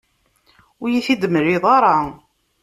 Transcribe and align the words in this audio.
Ur 0.81 0.87
iyi-t-id-temliḍ 0.89 1.63
ara. 1.77 1.95